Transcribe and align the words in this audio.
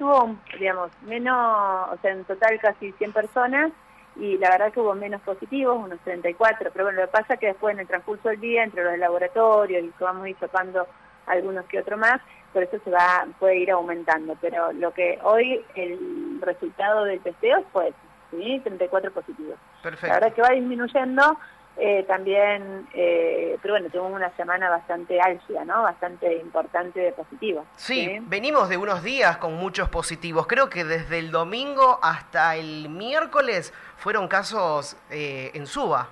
estuvo, 0.00 0.34
digamos, 0.58 0.90
menos, 1.02 1.90
o 1.92 1.98
sea, 2.00 2.12
en 2.12 2.24
total 2.24 2.58
casi 2.58 2.90
100 2.92 3.12
personas 3.12 3.70
y 4.16 4.38
la 4.38 4.48
verdad 4.48 4.72
que 4.72 4.80
hubo 4.80 4.94
menos 4.94 5.20
positivos, 5.20 5.78
unos 5.78 5.98
34, 6.00 6.70
pero 6.72 6.86
bueno, 6.86 7.02
lo 7.02 7.06
que 7.06 7.12
pasa 7.12 7.34
es 7.34 7.40
que 7.40 7.48
después 7.48 7.74
en 7.74 7.80
el 7.80 7.86
transcurso 7.86 8.30
del 8.30 8.40
día, 8.40 8.64
entre 8.64 8.82
los 8.82 8.98
laboratorios 8.98 9.84
y 9.84 9.90
que 9.90 10.04
vamos 10.04 10.24
a 10.24 10.28
ir 10.30 10.36
topando 10.36 10.86
algunos 11.26 11.66
que 11.66 11.78
otro 11.78 11.98
más, 11.98 12.22
por 12.50 12.62
eso 12.62 12.78
se 12.82 12.90
va 12.90 13.26
puede 13.38 13.58
ir 13.58 13.70
aumentando, 13.72 14.36
pero 14.40 14.72
lo 14.72 14.90
que 14.94 15.18
hoy 15.22 15.60
el 15.74 16.40
resultado 16.40 17.04
del 17.04 17.20
testeo 17.20 17.62
fue 17.70 17.92
¿sí? 18.30 18.58
34 18.64 19.10
positivos. 19.12 19.56
Perfecto. 19.82 20.06
La 20.06 20.14
verdad 20.14 20.32
que 20.32 20.42
va 20.42 20.50
disminuyendo, 20.50 21.36
eh, 21.82 22.04
también, 22.06 22.86
eh, 22.92 23.56
pero 23.62 23.72
bueno, 23.72 23.88
tuvimos 23.88 24.12
una 24.12 24.28
semana 24.36 24.68
bastante 24.68 25.18
álgida, 25.18 25.64
¿no? 25.64 25.82
Bastante 25.82 26.36
importante 26.36 27.00
de 27.00 27.12
positivos. 27.12 27.64
Sí, 27.78 28.18
venimos 28.26 28.68
de 28.68 28.76
unos 28.76 29.02
días 29.02 29.38
con 29.38 29.54
muchos 29.54 29.88
positivos. 29.88 30.46
Creo 30.46 30.68
que 30.68 30.84
desde 30.84 31.18
el 31.18 31.30
domingo 31.30 31.98
hasta 32.02 32.56
el 32.56 32.90
miércoles 32.90 33.72
fueron 33.96 34.28
casos 34.28 34.94
eh, 35.10 35.52
en 35.54 35.66
suba. 35.66 36.08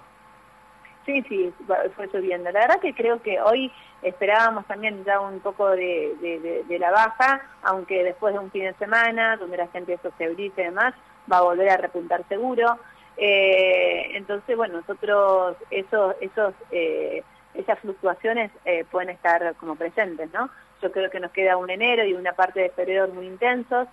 Sí, 1.04 1.20
sí, 1.28 1.52
fue 1.94 2.08
subiendo. 2.08 2.50
La 2.50 2.60
verdad 2.60 2.80
que 2.80 2.94
creo 2.94 3.20
que 3.20 3.38
hoy 3.38 3.70
esperábamos 4.00 4.64
también 4.64 5.04
ya 5.04 5.20
un 5.20 5.40
poco 5.40 5.68
de, 5.68 6.64
de, 6.66 6.78
la 6.78 6.90
baja, 6.90 7.42
aunque 7.62 8.04
después 8.04 8.32
de 8.32 8.40
un 8.40 8.50
fin 8.50 8.62
de 8.62 8.72
semana, 8.72 9.36
donde 9.36 9.58
la 9.58 9.66
gente 9.66 9.94
se 9.98 10.02
sociabiliza 10.02 10.62
y 10.62 10.64
demás, 10.64 10.94
va 11.30 11.38
a 11.38 11.42
volver 11.42 11.68
a 11.68 11.76
repuntar 11.76 12.24
seguro. 12.26 12.78
Eh, 13.20 14.12
entonces, 14.14 14.56
bueno, 14.56 14.76
nosotros 14.76 15.56
esos, 15.70 16.14
esos, 16.20 16.54
eh, 16.70 17.24
esas 17.52 17.78
fluctuaciones 17.80 18.52
eh, 18.64 18.84
pueden 18.88 19.10
estar 19.10 19.56
como 19.56 19.74
presentes, 19.74 20.32
¿no? 20.32 20.48
Yo 20.80 20.92
creo 20.92 21.10
que 21.10 21.18
nos 21.18 21.32
queda 21.32 21.56
un 21.56 21.68
enero 21.68 22.04
y 22.04 22.14
una 22.14 22.32
parte 22.32 22.60
de 22.60 22.70
febrero 22.70 23.08
muy 23.08 23.26
intensos, 23.26 23.88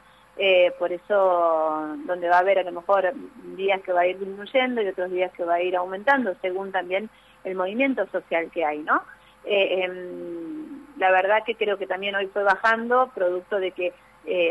por 0.77 0.91
eso 0.91 1.95
donde 2.05 2.27
va 2.27 2.35
a 2.35 2.39
haber 2.39 2.59
a 2.59 2.63
lo 2.63 2.73
mejor 2.73 3.13
días 3.55 3.81
que 3.81 3.93
va 3.93 4.01
a 4.01 4.07
ir 4.07 4.19
disminuyendo 4.19 4.81
y 4.81 4.87
otros 4.89 5.09
días 5.09 5.31
que 5.31 5.45
va 5.45 5.55
a 5.55 5.61
ir 5.61 5.77
aumentando, 5.77 6.35
según 6.41 6.73
también 6.73 7.09
el 7.45 7.55
movimiento 7.55 8.05
social 8.07 8.51
que 8.51 8.65
hay, 8.65 8.79
¿no? 8.79 9.01
Em, 9.45 10.85
la 10.97 11.09
verdad 11.09 11.43
que 11.45 11.55
creo 11.55 11.77
que 11.77 11.87
también 11.87 12.15
hoy 12.15 12.27
fue 12.27 12.43
bajando, 12.43 13.09
producto 13.15 13.59
de 13.59 13.71
que 13.71 13.93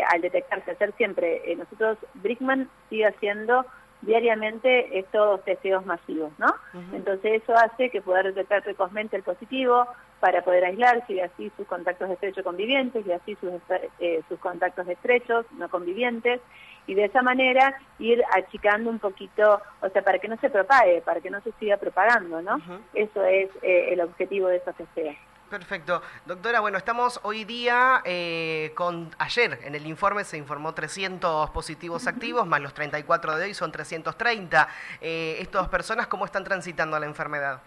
al 0.09 0.21
detectarse, 0.23 0.73
hacer 0.73 0.93
siempre, 0.93 1.43
nosotros, 1.57 1.99
Brickman 2.15 2.69
sigue 2.89 3.07
haciendo 3.07 3.65
diariamente 4.05 4.99
estos 4.99 5.43
testeos 5.45 5.85
masivos, 5.87 6.33
¿no? 6.39 6.55
Entonces 6.93 7.43
eso 7.43 7.57
hace 7.57 7.91
que 7.91 8.03
pueda 8.03 8.23
detectar 8.23 8.63
precozmente 8.63 9.17
el 9.17 9.23
positivo 9.23 9.87
para 10.21 10.43
poder 10.43 10.65
aislarse 10.65 11.15
y 11.15 11.21
así 11.21 11.51
sus 11.57 11.67
contactos 11.67 12.11
estrechos 12.11 12.45
convivientes 12.45 13.07
y 13.07 13.13
así 13.13 13.37
sus, 13.37 13.53
eh, 14.01 14.23
sus 14.29 14.39
contactos 14.39 14.89
estrechos 14.89 15.47
no 15.59 15.69
convivientes 15.69 16.41
y 16.87 16.95
de 16.95 17.05
esa 17.05 17.23
manera 17.23 17.75
ir 17.99 18.23
achicando 18.35 18.91
un 18.91 18.99
poquito, 18.99 19.61
o 19.81 19.89
sea, 19.89 20.03
para 20.03 20.19
que 20.19 20.29
no 20.29 20.37
se 20.37 20.51
propague, 20.51 21.01
para 21.03 21.21
que 21.21 21.31
no 21.31 21.41
se 21.41 21.53
siga 21.53 21.77
propagando, 21.77 22.43
¿no? 22.43 22.61
Eso 22.93 23.25
es 23.25 23.49
eh, 23.63 23.93
el 23.93 24.01
objetivo 24.01 24.49
de 24.49 24.57
estos 24.57 24.75
testeos. 24.77 25.17
Perfecto. 25.55 26.03
Doctora, 26.27 26.59
bueno, 26.59 26.79
estamos 26.79 27.21
hoy 27.23 27.45
día 27.45 28.03
eh, 28.05 28.73
con... 28.75 29.15
Ayer 29.21 29.61
en 29.63 29.77
el 29.77 29.87
informe 29.87 30.25
se 30.25 30.37
informó 30.37 30.75
300 30.75 31.51
positivos 31.51 32.09
activos, 32.09 32.45
más 32.45 32.61
los 32.61 32.75
34 32.75 33.37
de 33.37 33.45
hoy 33.45 33.55
son 33.55 33.71
330. 33.71 34.69
Eh, 35.01 35.37
¿Estas 35.39 35.69
personas 35.69 36.09
cómo 36.09 36.25
están 36.25 36.43
transitando 36.43 36.99
la 36.99 37.07
enfermedad? 37.07 37.61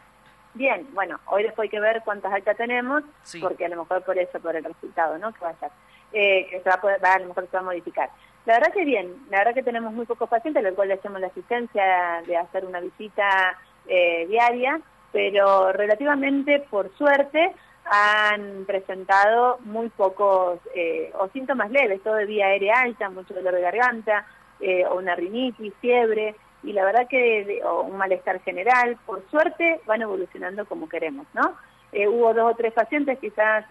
Bien, 0.53 0.85
bueno, 0.93 1.17
hoy 1.27 1.43
después 1.43 1.67
hay 1.67 1.69
que 1.69 1.79
ver 1.79 2.01
cuántas 2.03 2.33
altas 2.33 2.57
tenemos, 2.57 3.03
porque 3.39 3.63
a 3.63 3.69
lo 3.69 3.77
mejor 3.77 4.03
por 4.03 4.17
eso, 4.17 4.37
por 4.41 4.57
el 4.57 4.65
resultado, 4.65 5.17
¿no? 5.17 5.31
Que 5.31 5.45
va 5.45 5.51
a 5.51 5.55
ser, 5.55 5.71
eh, 6.11 6.45
que 6.49 6.59
se 6.59 6.69
va 6.69 6.75
a, 6.75 6.81
poder, 6.81 7.05
a 7.05 7.19
lo 7.19 7.27
mejor 7.27 7.47
se 7.49 7.55
va 7.55 7.61
a 7.61 7.65
modificar. 7.67 8.09
La 8.45 8.55
verdad 8.55 8.73
que 8.73 8.83
bien, 8.83 9.13
la 9.29 9.37
verdad 9.37 9.53
que 9.53 9.63
tenemos 9.63 9.93
muy 9.93 10.05
pocos 10.05 10.27
pacientes, 10.27 10.61
lo 10.61 10.75
cual 10.75 10.89
le 10.89 10.95
hacemos 10.95 11.21
la 11.21 11.27
asistencia 11.27 12.21
de 12.27 12.35
hacer 12.35 12.65
una 12.65 12.81
visita 12.81 13.57
eh, 13.87 14.25
diaria, 14.27 14.81
pero 15.11 15.71
relativamente, 15.71 16.59
por 16.69 16.93
suerte, 16.95 17.53
han 17.89 18.65
presentado 18.65 19.59
muy 19.63 19.89
pocos 19.89 20.59
eh, 20.75 21.11
o 21.19 21.27
síntomas 21.29 21.71
leves, 21.71 22.01
todo 22.01 22.15
de 22.15 22.25
vía 22.25 22.47
aérea 22.47 22.81
alta, 22.81 23.09
mucho 23.09 23.33
dolor 23.33 23.53
de 23.53 23.61
garganta, 23.61 24.25
eh, 24.59 24.85
o 24.85 24.95
una 24.95 25.15
rinitis, 25.15 25.73
fiebre, 25.79 26.35
y 26.63 26.73
la 26.73 26.83
verdad 26.83 27.07
que 27.07 27.61
o 27.63 27.83
un 27.83 27.97
malestar 27.97 28.41
general, 28.41 28.97
por 29.05 29.23
suerte 29.29 29.79
van 29.85 30.01
evolucionando 30.01 30.65
como 30.65 30.89
queremos, 30.89 31.27
¿no? 31.33 31.53
Eh, 31.93 32.07
hubo 32.07 32.33
dos 32.33 32.53
o 32.53 32.55
tres 32.55 32.73
pacientes, 32.73 33.19
quizás 33.19 33.65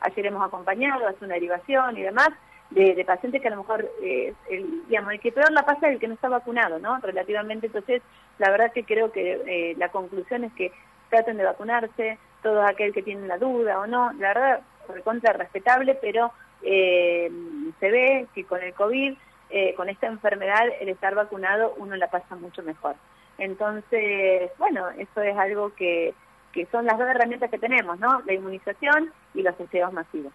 ayer 0.00 0.26
hemos 0.26 0.44
acompañado, 0.44 1.06
hace 1.06 1.24
una 1.24 1.34
derivación 1.34 1.96
y 1.96 2.02
demás, 2.02 2.30
de, 2.70 3.02
pacientes 3.06 3.40
que 3.40 3.48
a 3.48 3.52
lo 3.52 3.58
mejor, 3.58 3.88
el, 4.02 4.66
digamos, 4.88 5.12
el 5.12 5.20
que 5.20 5.32
peor 5.32 5.52
la 5.52 5.64
pasa 5.64 5.86
es 5.86 5.94
el 5.94 6.00
que 6.00 6.08
no 6.08 6.14
está 6.14 6.28
vacunado, 6.28 6.78
¿no? 6.78 6.98
Relativamente, 7.00 7.66
entonces, 7.66 8.02
la 8.38 8.50
verdad 8.50 8.72
que 8.72 8.84
creo 8.84 9.12
que 9.12 9.74
la 9.78 9.88
conclusión 9.90 10.44
es 10.44 10.52
que 10.52 10.72
traten 11.08 11.36
de 11.36 11.44
vacunarse, 11.44 12.18
todo 12.42 12.62
aquel 12.62 12.92
que 12.92 13.02
tiene 13.02 13.26
la 13.26 13.38
duda 13.38 13.80
o 13.80 13.86
no, 13.86 14.12
la 14.14 14.28
verdad, 14.28 14.60
por 14.86 15.02
contra 15.02 15.32
respetable, 15.32 15.94
pero 16.00 16.32
eh, 16.62 17.30
se 17.78 17.90
ve 17.90 18.26
que 18.34 18.44
con 18.44 18.62
el 18.62 18.72
COVID, 18.74 19.14
eh, 19.50 19.74
con 19.74 19.88
esta 19.88 20.06
enfermedad, 20.06 20.66
el 20.80 20.88
estar 20.88 21.14
vacunado 21.14 21.74
uno 21.76 21.96
la 21.96 22.08
pasa 22.08 22.36
mucho 22.36 22.62
mejor. 22.62 22.96
Entonces, 23.38 24.50
bueno, 24.58 24.88
eso 24.90 25.22
es 25.22 25.36
algo 25.36 25.72
que, 25.74 26.14
que 26.52 26.66
son 26.66 26.86
las 26.86 26.98
dos 26.98 27.08
herramientas 27.08 27.50
que 27.50 27.58
tenemos, 27.58 27.98
¿no? 28.00 28.20
La 28.26 28.32
inmunización 28.32 29.12
y 29.34 29.42
los 29.42 29.56
testeos 29.56 29.92
masivos. 29.92 30.32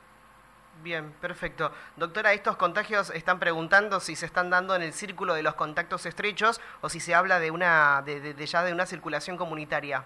Bien, 0.82 1.12
perfecto. 1.22 1.72
Doctora, 1.96 2.34
estos 2.34 2.58
contagios 2.58 3.10
están 3.12 3.40
preguntando 3.40 4.00
si 4.00 4.16
se 4.16 4.26
están 4.26 4.50
dando 4.50 4.76
en 4.76 4.82
el 4.82 4.94
círculo 4.94 5.34
de 5.34 5.44
los 5.44 5.56
contactos 5.56 6.06
estrechos 6.06 6.60
o 6.82 6.90
si 6.90 7.00
se 7.00 7.14
habla 7.14 7.40
de 7.40 7.52
una 7.52 8.02
de 8.06 8.46
ya 8.46 8.64
de 8.64 8.74
una 8.74 8.86
circulación 8.86 9.38
comunitaria 9.38 10.04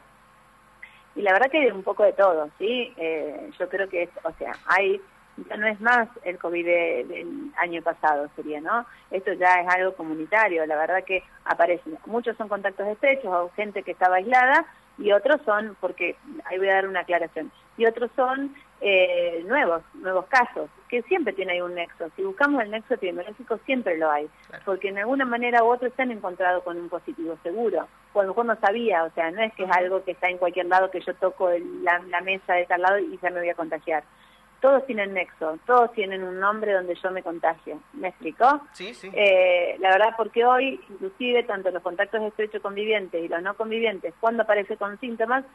y 1.17 1.22
la 1.23 1.33
verdad 1.33 1.50
que 1.50 1.72
un 1.73 1.83
poco 1.83 2.03
de 2.03 2.13
todo, 2.13 2.47
¿sí? 2.59 2.94
Eh, 2.95 3.50
yo 3.57 3.67
creo 3.67 3.89
que, 3.89 4.03
es, 4.03 4.09
o 4.23 4.31
sea, 4.33 4.55
hay, 4.67 5.01
ya 5.50 5.57
no 5.57 5.67
es 5.67 5.81
más 5.81 6.07
el 6.23 6.38
COVID 6.38 6.66
del 6.66 7.51
año 7.57 7.81
pasado, 7.81 8.29
sería, 8.35 8.61
¿no? 8.61 8.85
Esto 9.09 9.33
ya 9.33 9.61
es 9.61 9.67
algo 9.67 9.94
comunitario, 9.95 10.66
la 10.67 10.77
verdad 10.77 11.03
que 11.03 11.23
aparecen, 11.44 11.97
muchos 12.06 12.38
son 12.38 12.47
contactos 12.47 12.88
estrechos 12.88 13.33
o 13.33 13.51
gente 13.56 13.81
que 13.81 13.91
estaba 13.91 14.17
aislada 14.17 14.66
y 14.97 15.11
otros 15.11 15.41
son, 15.45 15.75
porque 15.79 16.15
ahí 16.45 16.57
voy 16.57 16.69
a 16.69 16.75
dar 16.75 16.87
una 16.87 17.01
aclaración, 17.01 17.51
y 17.77 17.85
otros 17.85 18.09
son 18.15 18.53
eh, 18.81 19.43
nuevos, 19.47 19.81
nuevos 19.95 20.25
casos, 20.25 20.69
que 20.87 21.01
siempre 21.03 21.33
tiene 21.33 21.53
ahí 21.53 21.61
un 21.61 21.75
nexo. 21.75 22.09
Si 22.15 22.23
buscamos 22.23 22.63
el 22.63 22.71
nexo 22.71 22.93
epidemiológico 22.93 23.57
siempre 23.65 23.97
lo 23.97 24.09
hay, 24.09 24.27
porque 24.65 24.89
en 24.89 24.97
alguna 24.99 25.25
manera 25.25 25.63
u 25.63 25.67
otra 25.67 25.89
se 25.89 26.01
han 26.01 26.11
encontrado 26.11 26.63
con 26.63 26.77
un 26.77 26.89
positivo 26.89 27.37
seguro, 27.43 27.87
o 28.13 28.19
a 28.19 28.23
lo 28.23 28.29
mejor 28.29 28.45
no 28.45 28.55
sabía, 28.55 29.03
o 29.03 29.09
sea, 29.11 29.31
no 29.31 29.41
es 29.41 29.53
que 29.53 29.63
es 29.63 29.71
algo 29.71 30.03
que 30.03 30.11
está 30.11 30.29
en 30.29 30.37
cualquier 30.37 30.65
lado 30.67 30.89
que 30.89 31.01
yo 31.01 31.13
toco 31.13 31.49
la, 31.83 31.99
la 32.09 32.21
mesa 32.21 32.53
de 32.53 32.65
tal 32.65 32.81
lado 32.81 32.99
y 32.99 33.17
ya 33.21 33.29
me 33.29 33.39
voy 33.39 33.49
a 33.49 33.55
contagiar 33.55 34.03
todos 34.59 34.85
tienen 34.85 35.13
nexo, 35.13 35.59
todos 35.66 35.91
tienen 35.94 36.23
un 36.23 36.40
nombre 36.40 36.73
donde 36.73 36.95
yo 36.95 37.12
me 37.12 37.22
contagio. 37.22 37.79
¿Me 37.94 38.09
explicó? 38.09 38.62
Sí, 38.73 38.94
sí. 38.94 39.09
Eh, 39.13 39.75
la 39.79 39.90
verdad, 39.90 40.13
porque 40.18 40.45
hoy, 40.45 40.79
inclusive, 40.90 41.44
tanto 41.44 41.72
los 41.72 41.84
contactos 41.84 42.22
estrechos 42.22 42.62
convivientes 42.62 43.23
y 43.23 43.28
los 43.28 43.41
no 43.41 43.53
convivientes, 43.53 44.13
cuando 44.19 44.44
aparece 44.44 44.78
con 44.78 45.00
síntomas, 45.00 45.45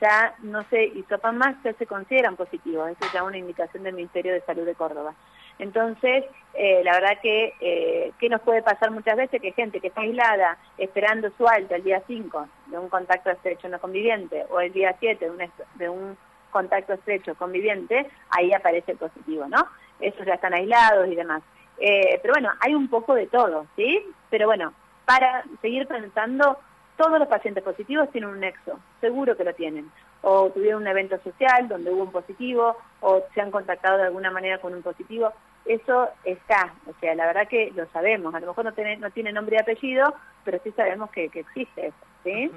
ya 0.00 0.34
no 0.42 0.62
se 0.64 0.84
hisopan 0.84 1.36
más, 1.36 1.56
ya 1.64 1.72
se 1.72 1.86
consideran 1.86 2.36
positivos. 2.36 2.90
Eso 2.90 3.04
es 3.04 3.12
ya 3.12 3.24
una 3.24 3.38
indicación 3.38 3.82
del 3.82 3.94
Ministerio 3.94 4.32
de 4.32 4.40
Salud 4.40 4.64
de 4.64 4.74
Córdoba. 4.74 5.14
Entonces, 5.58 6.24
eh, 6.54 6.82
la 6.84 6.92
verdad 6.92 7.18
que, 7.20 7.52
eh, 7.60 8.12
¿qué 8.18 8.28
nos 8.28 8.40
puede 8.42 8.62
pasar 8.62 8.92
muchas 8.92 9.16
veces? 9.16 9.42
Que 9.42 9.52
gente 9.52 9.80
que 9.80 9.88
está 9.88 10.02
aislada, 10.02 10.56
esperando 10.76 11.30
su 11.36 11.48
alta 11.48 11.76
el 11.76 11.82
día 11.82 12.00
5 12.06 12.48
de 12.66 12.78
un 12.78 12.88
contacto 12.88 13.30
estrecho 13.30 13.68
no 13.68 13.80
conviviente, 13.80 14.44
o 14.50 14.60
el 14.60 14.72
día 14.72 14.94
7 14.98 15.24
de 15.24 15.30
un, 15.30 15.50
de 15.74 15.88
un 15.88 16.16
contacto 16.58 16.92
estrecho 16.94 17.36
conviviente, 17.36 18.06
ahí 18.30 18.52
aparece 18.52 18.92
el 18.92 18.98
positivo, 18.98 19.46
¿no? 19.46 19.64
Esos 20.00 20.26
ya 20.26 20.34
están 20.34 20.54
aislados 20.54 21.08
y 21.08 21.14
demás. 21.14 21.40
Eh, 21.78 22.18
pero 22.20 22.34
bueno, 22.34 22.50
hay 22.58 22.74
un 22.74 22.88
poco 22.88 23.14
de 23.14 23.28
todo, 23.28 23.66
¿sí? 23.76 24.04
Pero 24.28 24.46
bueno, 24.46 24.72
para 25.04 25.44
seguir 25.62 25.86
pensando, 25.86 26.58
todos 26.96 27.20
los 27.20 27.28
pacientes 27.28 27.62
positivos 27.62 28.10
tienen 28.10 28.30
un 28.30 28.40
nexo, 28.40 28.80
seguro 29.00 29.36
que 29.36 29.44
lo 29.44 29.54
tienen. 29.54 29.88
O 30.22 30.50
tuvieron 30.50 30.82
un 30.82 30.88
evento 30.88 31.16
social 31.18 31.68
donde 31.68 31.92
hubo 31.92 32.02
un 32.02 32.10
positivo, 32.10 32.76
o 33.00 33.22
se 33.32 33.40
han 33.40 33.52
contactado 33.52 33.98
de 33.98 34.06
alguna 34.06 34.32
manera 34.32 34.58
con 34.58 34.74
un 34.74 34.82
positivo. 34.82 35.32
Eso 35.64 36.08
está, 36.24 36.72
o 36.86 36.92
sea, 36.98 37.14
la 37.14 37.26
verdad 37.26 37.46
que 37.46 37.72
lo 37.76 37.86
sabemos. 37.86 38.34
A 38.34 38.40
lo 38.40 38.48
mejor 38.48 38.64
no 38.64 38.72
tiene, 38.72 38.96
no 38.96 39.10
tiene 39.10 39.32
nombre 39.32 39.56
y 39.56 39.60
apellido, 39.60 40.12
pero 40.44 40.58
sí 40.64 40.72
sabemos 40.72 41.08
que, 41.10 41.26
existe 41.26 41.86
eso, 41.86 42.04
¿sí? 42.24 42.50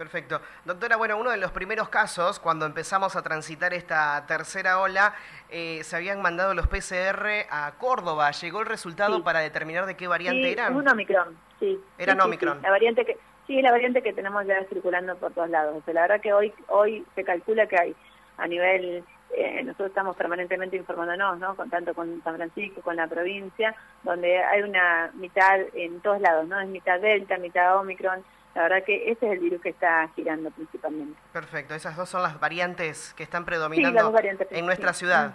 Perfecto. 0.00 0.40
Doctora, 0.64 0.96
bueno, 0.96 1.18
uno 1.18 1.28
de 1.28 1.36
los 1.36 1.52
primeros 1.52 1.90
casos, 1.90 2.40
cuando 2.40 2.64
empezamos 2.64 3.16
a 3.16 3.22
transitar 3.22 3.74
esta 3.74 4.24
tercera 4.26 4.80
ola, 4.80 5.12
eh, 5.50 5.82
se 5.84 5.94
habían 5.94 6.22
mandado 6.22 6.54
los 6.54 6.68
PCR 6.68 7.44
a 7.50 7.72
Córdoba. 7.76 8.30
¿Llegó 8.30 8.60
el 8.60 8.66
resultado 8.66 9.22
para 9.22 9.40
determinar 9.40 9.84
de 9.84 9.96
qué 9.96 10.08
variante 10.08 10.42
sí, 10.42 10.52
eran? 10.52 10.74
un 10.74 10.88
Omicron, 10.88 11.36
sí. 11.58 11.78
Eran 11.98 12.18
Omicron. 12.18 12.62
La 12.62 12.70
variante 12.70 13.04
que, 13.04 13.18
sí, 13.46 13.60
la 13.60 13.72
variante 13.72 14.00
que 14.00 14.14
tenemos 14.14 14.46
ya 14.46 14.64
circulando 14.70 15.14
por 15.16 15.32
todos 15.32 15.50
lados. 15.50 15.82
la 15.88 16.00
verdad 16.00 16.20
que 16.22 16.32
hoy, 16.32 16.50
hoy 16.68 17.04
se 17.14 17.22
calcula 17.22 17.66
que 17.66 17.76
hay 17.76 17.94
a 18.38 18.46
nivel 18.46 19.04
eh, 19.36 19.62
nosotros 19.64 19.88
estamos 19.88 20.16
permanentemente 20.16 20.78
informándonos, 20.78 21.38
¿no? 21.38 21.54
Con, 21.54 21.68
tanto 21.68 21.92
con 21.92 22.22
San 22.22 22.36
Francisco, 22.36 22.80
con 22.80 22.96
la 22.96 23.06
provincia, 23.06 23.74
donde 24.02 24.38
hay 24.38 24.62
una 24.62 25.10
mitad 25.12 25.60
en 25.74 26.00
todos 26.00 26.22
lados, 26.22 26.48
¿no? 26.48 26.58
Es 26.58 26.68
mitad 26.68 26.98
Delta, 26.98 27.36
mitad 27.36 27.76
Omicron. 27.76 28.24
La 28.54 28.62
verdad 28.62 28.82
que 28.84 29.10
ese 29.10 29.26
es 29.26 29.32
el 29.32 29.38
virus 29.38 29.60
que 29.60 29.68
está 29.68 30.08
girando 30.16 30.50
principalmente. 30.50 31.18
Perfecto, 31.32 31.74
esas 31.74 31.96
dos 31.96 32.08
son 32.08 32.22
las 32.22 32.40
variantes 32.40 33.14
que 33.16 33.22
están 33.22 33.44
predominando 33.44 34.12
en 34.50 34.66
nuestra 34.66 34.92
ciudad. 34.92 35.32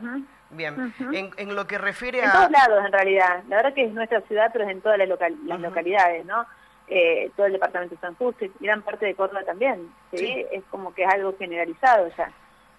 Bien, 0.51 0.93
en, 0.99 1.55
lo 1.55 1.65
que 1.65 1.77
refiere 1.77 2.21
a... 2.21 2.25
En 2.25 2.31
todos 2.31 2.51
lados, 2.51 2.85
en 2.85 2.91
realidad. 2.91 3.43
La 3.49 3.57
verdad 3.57 3.73
que 3.73 3.85
es 3.85 3.93
nuestra 3.93 4.21
ciudad, 4.21 4.49
pero 4.53 4.65
es 4.65 4.71
en 4.71 4.81
todas 4.81 4.97
las, 4.97 5.09
las 5.45 5.59
localidades, 5.59 6.25
¿no? 6.25 6.45
Eh, 6.87 7.31
todo 7.35 7.47
el 7.47 7.53
departamento 7.53 7.95
de 7.95 8.01
San 8.01 8.13
Justo 8.13 8.45
y 8.45 8.51
gran 8.59 8.83
parte 8.83 9.07
de 9.07 9.15
Córdoba 9.15 9.43
también. 9.43 9.89
¿sí? 10.11 10.45
Es 10.51 10.63
como 10.69 10.93
que 10.93 11.03
es 11.03 11.09
algo 11.09 11.35
generalizado 11.37 12.09
ya. 12.15 12.29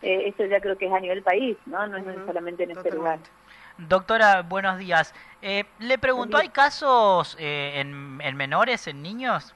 Eh, 0.02 0.28
esto 0.28 0.44
ya 0.44 0.60
creo 0.60 0.78
que 0.78 0.86
es 0.86 0.92
a 0.92 1.00
nivel 1.00 1.22
país, 1.22 1.56
¿no? 1.66 1.86
No 1.88 1.96
es 1.96 2.04
solamente 2.24 2.62
en 2.62 2.70
este 2.70 2.92
lugar. 2.92 3.18
Doctora, 3.78 4.42
buenos 4.42 4.78
días. 4.78 5.12
Eh, 5.42 5.64
le 5.80 5.98
pregunto, 5.98 6.36
¿hay 6.36 6.50
casos 6.50 7.36
en, 7.40 8.16
menores, 8.36 8.86
en 8.86 9.02
niños? 9.02 9.52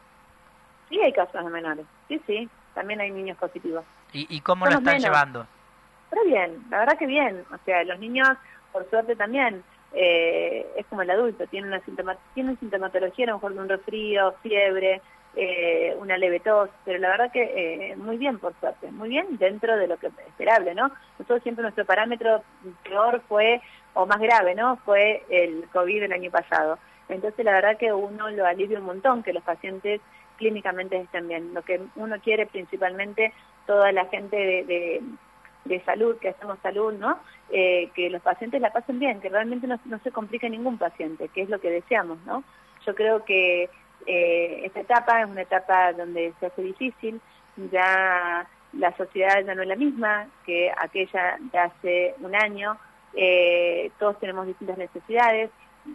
Sí, 0.91 1.01
hay 1.01 1.13
casos 1.13 1.41
en 1.41 1.51
menores. 1.51 1.87
Sí, 2.09 2.21
sí. 2.27 2.49
También 2.75 3.01
hay 3.01 3.11
niños 3.11 3.39
positivos. 3.39 3.85
¿Y, 4.13 4.41
cómo 4.41 4.67
lo 4.67 4.79
están 4.79 4.99
llevando? 4.99 5.47
Pero 6.11 6.25
bien, 6.25 6.65
la 6.69 6.81
verdad 6.81 6.99
que 6.99 7.07
bien. 7.07 7.43
O 7.53 7.59
sea, 7.65 7.85
los 7.85 7.99
niños, 8.01 8.29
por 8.73 8.89
suerte 8.91 9.15
también, 9.15 9.63
eh, 9.93 10.67
es 10.77 10.87
como 10.87 11.03
el 11.03 11.11
adulto, 11.11 11.47
tiene 11.47 11.69
una 11.69 11.81
tiene 12.35 12.57
sintomatología 12.57 13.27
a 13.27 13.29
lo 13.29 13.35
mejor 13.35 13.55
de 13.55 13.61
un 13.61 13.69
resfrío, 13.69 14.33
fiebre, 14.43 15.01
eh, 15.37 15.95
una 16.01 16.17
leve 16.17 16.41
tos, 16.41 16.71
pero 16.85 16.99
la 16.99 17.11
verdad 17.11 17.31
que 17.31 17.93
eh, 17.93 17.97
muy 17.97 18.17
bien 18.17 18.39
por 18.39 18.53
suerte, 18.59 18.91
muy 18.91 19.09
bien 19.09 19.27
dentro 19.39 19.77
de 19.77 19.87
lo 19.87 19.97
que 19.97 20.09
es 20.09 20.19
esperable, 20.27 20.75
¿no? 20.75 20.91
Nosotros 21.19 21.43
siempre 21.43 21.63
nuestro 21.63 21.85
parámetro 21.85 22.43
peor 22.83 23.21
fue, 23.29 23.61
o 23.95 24.07
más 24.07 24.21
grave, 24.21 24.55
¿no? 24.57 24.77
Fue 24.77 25.25
el 25.29 25.65
COVID 25.73 26.01
del 26.01 26.13
año 26.13 26.31
pasado. 26.31 26.79
Entonces 27.09 27.45
la 27.45 27.53
verdad 27.53 27.77
que 27.77 27.93
uno 27.93 28.31
lo 28.31 28.47
alivia 28.47 28.79
un 28.79 28.87
montón 28.87 29.23
que 29.23 29.33
los 29.33 29.43
pacientes 29.43 30.01
clínicamente 30.41 30.97
estén 30.97 31.29
bien. 31.29 31.55
Lo 31.55 31.63
que 31.63 31.81
uno 31.95 32.17
quiere 32.19 32.47
principalmente, 32.47 33.33
toda 33.67 33.93
la 33.93 34.07
gente 34.07 34.37
de 34.37 35.01
de 35.65 35.81
salud, 35.81 36.17
que 36.19 36.29
hacemos 36.29 36.59
salud, 36.61 36.93
¿no? 36.95 37.19
Eh, 37.51 37.91
que 37.95 38.11
los 38.11 38.23
pacientes 38.23 38.61
la 38.61 38.73
pasen 38.73 38.99
bien, 38.99 39.21
que 39.21 39.29
realmente 39.29 39.67
no, 39.67 39.79
se 40.03 40.11
complique 40.11 40.49
ningún 40.49 40.79
paciente, 40.79 41.29
que 41.29 41.43
es 41.43 41.49
lo 41.49 41.61
que 41.61 41.71
deseamos, 41.71 42.19
¿no? 42.27 42.43
Yo 42.87 42.95
creo 42.95 43.25
que 43.25 43.69
eh, 44.07 44.63
esta 44.65 44.81
etapa 44.81 45.21
es 45.21 45.29
una 45.29 45.43
etapa 45.43 45.93
donde 45.93 46.33
se 46.39 46.47
hace 46.47 46.63
difícil, 46.63 47.21
ya 47.71 48.47
la 48.73 48.97
sociedad 48.97 49.45
ya 49.45 49.55
no 49.55 49.63
es 49.63 49.69
la 49.69 49.77
misma 49.77 50.27
que 50.47 50.73
aquella 50.77 51.37
de 51.53 51.59
hace 51.59 52.15
un 52.21 52.35
año, 52.35 52.77
eh, 53.15 53.91
todos 53.99 54.19
tenemos 54.19 54.47
distintas 54.47 54.79
necesidades, 54.79 55.51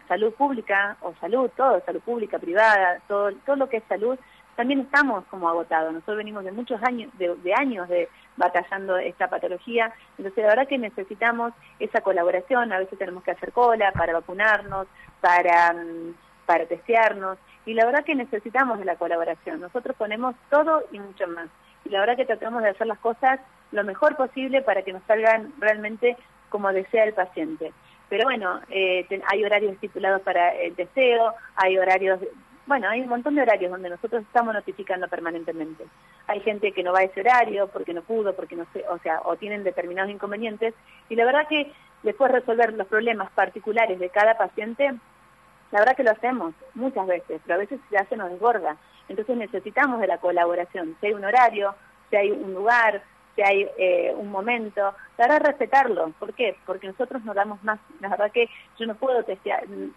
salud 0.08 0.34
pública 0.34 0.98
o 1.02 1.14
salud, 1.20 1.50
todo, 1.56 1.82
salud 1.86 2.02
pública, 2.02 2.40
privada, 2.40 3.00
todo, 3.08 3.32
todo 3.46 3.56
lo 3.56 3.70
que 3.70 3.78
es 3.78 3.84
salud, 3.90 4.18
también 4.56 4.82
estamos 4.82 5.26
como 5.26 5.50
agotados. 5.50 5.94
Nosotros 5.94 6.18
venimos 6.18 6.44
de 6.44 6.52
muchos 6.52 6.82
años, 6.84 7.12
de, 7.18 7.54
años 7.54 7.88
de 7.90 8.10
batallando 8.38 8.98
esta 8.98 9.28
patología, 9.28 9.94
entonces 10.18 10.44
la 10.44 10.50
verdad 10.50 10.68
que 10.68 10.78
necesitamos 10.78 11.54
esa 11.80 12.02
colaboración, 12.02 12.72
a 12.72 12.80
veces 12.80 13.00
tenemos 13.00 13.24
que 13.24 13.32
hacer 13.32 13.52
cola 13.52 13.92
para 13.92 14.14
vacunarnos, 14.14 14.88
para, 15.22 15.74
mm, 15.74 16.14
para 16.46 16.66
testearnos, 16.66 17.38
y 17.66 17.74
la 17.74 17.86
verdad 17.86 18.04
que 18.04 18.16
necesitamos 18.16 18.80
de 18.80 18.86
la 18.86 18.96
colaboración. 18.96 19.62
Nosotros 19.62 19.96
ponemos 19.96 20.36
todo 20.50 20.84
y 20.92 21.00
mucho 21.00 21.28
más. 21.28 21.48
Y 21.86 21.90
la 21.90 22.00
verdad 22.00 22.16
que 22.16 22.26
tratamos 22.26 22.62
de 22.62 22.70
hacer 22.70 22.88
las 22.88 23.00
cosas 23.00 23.40
lo 23.72 23.84
mejor 23.84 24.16
posible 24.16 24.62
para 24.62 24.84
que 24.84 24.94
nos 24.94 25.04
salgan 25.04 25.52
realmente 25.60 26.18
como 26.50 26.72
desea 26.72 27.04
el 27.04 27.14
paciente. 27.14 27.74
Pero 28.10 28.26
bueno, 28.26 28.60
eh, 28.70 29.08
hay 29.28 29.44
horarios 29.44 29.74
estipulados 29.74 30.22
para 30.22 30.54
el 30.56 30.76
testeo, 30.76 31.34
hay 31.56 31.78
horarios 31.78 32.20
bueno, 32.68 32.90
hay 32.90 33.02
un 33.02 33.10
montón 33.10 33.36
de 33.36 33.44
horarios 33.44 33.70
donde 33.70 33.90
nosotros 33.90 34.24
estamos 34.24 34.54
notificando 34.54 35.08
permanentemente. 35.08 35.86
Hay 36.28 36.40
gente 36.40 36.72
que 36.72 36.82
no 36.82 36.94
va 36.94 37.00
a 37.00 37.04
ese 37.04 37.22
horario 37.22 37.68
porque 37.68 37.94
no 37.94 38.02
pudo, 38.02 38.36
porque 38.36 38.56
no 38.56 38.66
sé, 38.74 38.84
o 38.90 38.98
sea, 39.00 39.22
o 39.24 39.36
tienen 39.36 39.64
determinados 39.64 40.10
inconvenientes. 40.10 40.74
Y 41.08 41.16
la 41.16 41.26
verdad 41.26 41.48
que 41.48 41.72
después 42.02 42.32
resolver 42.32 42.74
los 42.74 42.88
problemas 42.88 43.32
particulares 43.32 44.00
de 44.00 44.10
cada 44.10 44.36
paciente, 44.36 44.96
la 45.72 45.80
verdad 45.80 45.96
que 45.96 46.04
lo 46.04 46.12
hacemos 46.12 46.56
muchas 46.74 47.06
veces, 47.06 47.40
pero 47.44 47.56
a 47.56 47.60
veces 47.60 47.80
ya 47.92 48.04
se 48.06 48.18
nos 48.18 48.32
desborda. 48.32 48.78
Entonces 49.10 49.38
necesitamos 49.38 50.02
de 50.02 50.08
la 50.08 50.18
colaboración. 50.18 50.96
Si 51.00 51.06
hay 51.06 51.14
un 51.14 51.24
horario, 51.24 51.76
si 52.10 52.16
hay 52.16 52.32
un 52.32 52.52
lugar, 52.56 53.04
si 53.36 53.42
hay 53.42 53.68
eh, 53.78 54.14
un 54.16 54.32
momento, 54.32 54.94
la 55.18 55.28
verdad 55.28 55.48
respetarlo. 55.48 56.12
¿Por 56.20 56.34
qué? 56.34 56.56
Porque 56.66 56.88
nosotros 56.88 57.24
nos 57.24 57.36
damos 57.36 57.64
más. 57.64 57.80
La 58.00 58.10
verdad 58.10 58.32
que 58.32 58.50
yo 58.80 58.86
no 58.86 58.96
puedo 58.96 59.24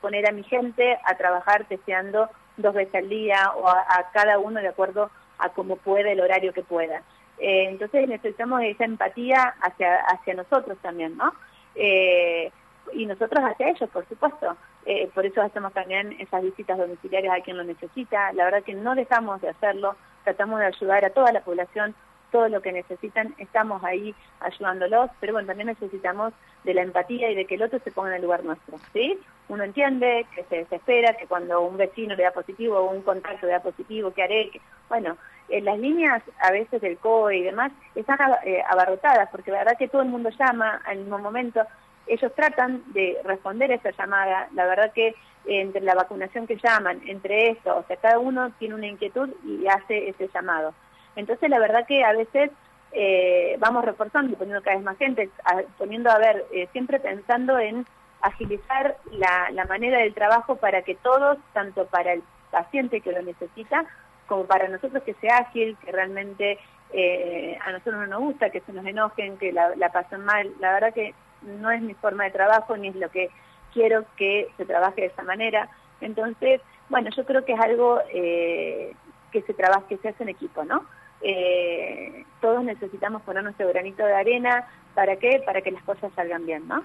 poner 0.00 0.26
a 0.26 0.32
mi 0.32 0.43
gente 0.43 0.99
a 1.05 1.14
trabajar 1.14 1.64
testeando 1.64 2.29
dos 2.56 2.75
veces 2.75 2.96
al 2.96 3.08
día 3.08 3.52
o 3.52 3.69
a, 3.69 4.11
cada 4.12 4.38
uno 4.38 4.61
de 4.61 4.69
acuerdo 4.69 5.11
a 5.38 5.49
cómo 5.50 5.76
puede, 5.76 6.12
el 6.12 6.20
horario 6.20 6.52
que 6.52 6.62
pueda. 6.62 7.02
Eh, 7.38 7.67
entonces 7.69 8.08
necesitamos 8.08 8.62
esa 8.62 8.85
empatía 8.85 9.55
hacia, 9.61 9.96
hacia 10.06 10.35
nosotros 10.35 10.76
también, 10.82 11.17
¿no? 11.17 11.32
Eh, 11.76 12.50
y 12.93 13.06
nosotros 13.06 13.44
hacia 13.44 13.69
ellos, 13.69 13.88
por 13.90 14.05
supuesto. 14.06 14.56
Eh, 14.87 15.08
por 15.14 15.26
eso 15.26 15.43
hacemos 15.43 15.73
también 15.73 16.17
esas 16.19 16.43
visitas 16.43 16.79
domiciliarias 16.79 17.37
a 17.37 17.43
quien 17.43 17.56
lo 17.56 17.64
necesita. 17.64 18.32
La 18.32 18.44
verdad 18.44 18.62
que 18.62 18.75
no 18.75 18.94
dejamos 18.94 19.40
de 19.40 19.50
hacerlo, 19.50 19.96
tratamos 20.25 20.61
de 20.61 20.67
ayudar 20.67 21.05
a 21.05 21.11
toda 21.11 21.31
la 21.31 21.40
población 21.40 21.94
todo 22.30 22.48
lo 22.48 22.60
que 22.60 22.72
necesitan, 22.72 23.34
estamos 23.38 23.82
ahí 23.84 24.14
ayudándolos, 24.40 25.10
pero 25.20 25.32
bueno, 25.32 25.48
también 25.48 25.69
necesitamos 25.69 26.32
de 26.64 26.75
la 26.75 26.82
empatía 26.82 27.30
y 27.30 27.34
de 27.34 27.44
que 27.44 27.54
el 27.54 27.62
otro 27.62 27.78
se 27.78 27.92
ponga 27.92 28.10
en 28.10 28.16
el 28.16 28.22
lugar 28.22 28.44
nuestro, 28.44 28.78
¿sí? 28.92 29.19
Uno 29.48 29.64
entiende 29.64 30.26
que 30.34 30.44
se 30.44 30.56
desespera, 30.56 31.14
que 31.14 31.26
cuando 31.26 31.60
un 31.62 31.76
vecino 31.76 32.14
le 32.14 32.25
da 32.25 32.30
positivo 32.32 32.78
o 32.78 32.90
un 32.90 33.02
contacto 33.02 33.46
le 33.46 33.52
da 33.52 33.60
positivo, 33.60 34.12
¿qué 34.12 34.22
haré? 34.22 34.50
Bueno, 34.88 35.16
en 35.48 35.64
las 35.64 35.78
líneas 35.78 36.22
a 36.40 36.50
veces 36.50 36.80
del 36.80 36.98
COE 36.98 37.38
y 37.38 37.42
demás 37.42 37.72
están 37.94 38.19
eh, 38.44 38.62
abarrotadas, 38.69 39.28
porque 39.30 39.50
la 39.50 39.58
verdad 39.58 39.78
que 39.78 39.88
todo 39.88 40.02
el 40.02 40.08
mundo 40.08 40.28
llama 40.30 40.82
al 40.84 40.98
mismo 40.98 41.19
momento, 41.19 41.62
ellos 42.06 42.32
tratan 42.34 42.82
de 42.92 43.19
responder 43.25 43.70
esa 43.70 43.90
llamada, 43.90 44.48
la 44.54 44.66
verdad 44.66 44.92
que 44.92 45.14
entre 45.46 45.80
la 45.80 45.94
vacunación 45.94 46.46
que 46.46 46.56
llaman, 46.56 47.00
entre 47.06 47.50
esto, 47.50 47.76
o 47.76 47.82
sea, 47.84 47.96
cada 47.96 48.19
uno 48.19 48.50
tiene 48.58 48.75
una 48.75 48.86
inquietud 48.86 49.30
y 49.44 49.66
hace 49.66 50.08
ese 50.08 50.28
llamado. 50.28 50.75
Entonces, 51.16 51.50
la 51.50 51.58
verdad 51.58 51.87
que 51.87 52.05
a 52.05 52.12
veces 52.12 52.50
eh, 52.93 53.56
vamos 53.58 53.84
reforzando 53.84 54.32
y 54.32 54.37
poniendo 54.37 54.62
cada 54.62 54.76
vez 54.76 54.84
más 54.84 54.96
gente, 54.96 55.28
poniendo, 55.76 56.10
a 56.10 56.19
ver, 56.19 56.44
eh, 56.52 56.69
siempre 56.72 56.99
pensando 56.99 57.58
en 57.58 57.87
agilizar 58.22 58.96
la, 59.12 59.64
manera 59.69 59.99
del 59.99 60.14
trabajo 60.14 60.56
para 60.56 60.82
que 60.82 60.94
todos, 60.94 61.38
tanto 61.52 61.87
para 61.87 62.14
el 62.14 62.23
paciente 62.50 63.00
que 63.00 63.12
lo 63.12 63.23
necesita, 63.23 63.85
como 64.26 64.44
para 64.44 64.68
nosotros 64.68 65.02
que 65.02 65.14
sea 65.14 65.38
ágil, 65.38 65.76
que 65.85 65.92
realmente 65.92 66.59
eh, 66.92 67.59
a 67.64 67.73
nosotros 67.73 67.97
no 67.97 68.06
nos 68.06 68.21
gusta, 68.21 68.50
que 68.50 68.61
se 68.61 68.73
nos 68.73 68.87
enojen, 68.87 69.37
que 69.37 69.52
la, 69.52 69.76
la 69.76 69.90
pasen 69.90 70.25
mal. 70.25 70.50
La 70.59 70.73
verdad 70.73 70.94
que 70.94 71.14
no 71.42 71.71
es 71.71 71.83
mi 71.83 71.94
forma 71.94 72.25
de 72.25 72.30
trabajo 72.30 72.76
ni 72.76 72.88
es 72.88 72.97
lo 72.97 73.11
que 73.11 73.30
quiero 73.75 74.04
que 74.16 74.49
se 74.56 74.64
trabaje 74.64 75.02
de 75.02 75.06
esa 75.09 75.23
manera. 75.23 75.68
Entonces, 76.00 76.62
bueno, 76.88 77.11
yo 77.14 77.25
creo 77.25 77.44
que 77.44 77.52
es 77.52 77.61
algo 77.61 78.00
que 78.11 79.42
se 79.47 79.54
trabaja, 79.54 79.87
que 79.88 79.99
se 79.99 80.09
hace 80.09 80.23
en 80.23 80.30
equipo, 80.30 80.64
¿no? 80.64 80.83
Eh, 81.22 82.25
todos 82.40 82.64
necesitamos 82.64 83.22
poner 83.22 83.42
nuestro 83.42 83.68
granito 83.68 84.04
de 84.04 84.14
arena. 84.14 84.64
¿Para 84.94 85.16
qué? 85.16 85.42
Para 85.44 85.60
que 85.60 85.70
las 85.70 85.82
cosas 85.82 86.12
salgan 86.14 86.44
bien, 86.46 86.66
¿no? 86.66 86.82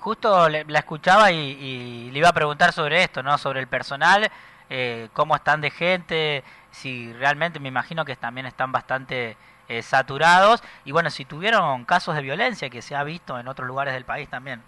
Justo 0.00 0.48
la 0.48 0.78
escuchaba 0.78 1.32
y, 1.32 2.10
le 2.12 2.18
iba 2.18 2.28
a 2.28 2.32
preguntar 2.32 2.72
sobre 2.72 3.02
esto, 3.02 3.22
¿no? 3.22 3.36
Sobre 3.36 3.60
el 3.60 3.66
personal, 3.66 4.30
eh, 4.70 5.08
cómo 5.12 5.34
están 5.34 5.60
de 5.60 5.70
gente, 5.70 6.44
si 6.70 7.12
realmente 7.14 7.58
me 7.58 7.68
imagino 7.68 8.04
que 8.04 8.14
también 8.14 8.46
están 8.46 8.70
bastante 8.70 9.36
eh, 9.68 9.82
saturados 9.82 10.62
y 10.84 10.92
bueno, 10.92 11.10
si 11.10 11.24
tuvieron 11.24 11.84
casos 11.84 12.14
de 12.14 12.22
violencia 12.22 12.70
que 12.70 12.80
se 12.80 12.94
ha 12.94 13.02
visto 13.02 13.38
en 13.38 13.48
otros 13.48 13.66
lugares 13.66 13.92
del 13.92 14.04
país 14.04 14.28
también. 14.28 14.62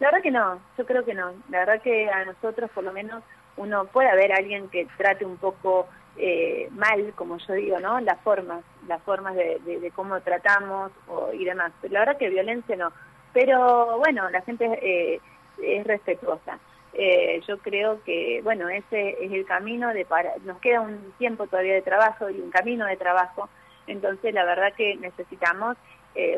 La 0.00 0.08
verdad 0.08 0.22
que 0.22 0.30
no, 0.30 0.58
yo 0.76 0.86
creo 0.86 1.04
que 1.04 1.14
no. 1.14 1.32
La 1.50 1.60
verdad 1.60 1.80
que 1.82 2.10
a 2.10 2.24
nosotros 2.24 2.70
por 2.70 2.84
lo 2.84 2.92
menos 2.92 3.22
uno 3.56 3.84
puede 3.86 4.10
haber 4.10 4.32
alguien 4.32 4.68
que 4.68 4.86
trate 4.96 5.24
un 5.24 5.36
poco 5.36 5.88
eh, 6.18 6.68
mal, 6.72 7.12
como 7.14 7.36
yo 7.38 7.52
digo, 7.54 7.78
¿no? 7.78 8.00
Las 8.00 8.18
formas, 8.20 8.64
las 8.88 9.02
formas 9.02 9.34
de, 9.34 9.92
cómo 9.94 10.20
tratamos 10.20 10.90
y 11.34 11.44
demás. 11.44 11.72
La 11.90 12.00
verdad 12.00 12.16
que 12.16 12.30
violencia 12.30 12.76
no. 12.76 12.92
Pero 13.32 13.98
bueno, 13.98 14.30
la 14.30 14.40
gente 14.40 14.66
eh, 14.82 15.20
es 15.62 15.86
respetuosa. 15.86 16.58
Eh, 16.94 17.42
yo 17.46 17.58
creo 17.58 18.02
que, 18.02 18.40
bueno, 18.42 18.70
ese 18.70 19.22
es 19.22 19.30
el 19.30 19.44
camino 19.44 19.92
de 19.92 20.06
para, 20.06 20.32
nos 20.44 20.58
queda 20.58 20.80
un 20.80 21.12
tiempo 21.18 21.46
todavía 21.46 21.74
de 21.74 21.82
trabajo 21.82 22.30
y 22.30 22.40
un 22.40 22.50
camino 22.50 22.86
de 22.86 22.96
trabajo, 22.96 23.50
entonces 23.86 24.32
la 24.32 24.44
verdad 24.44 24.72
que 24.72 24.96
necesitamos, 24.96 25.76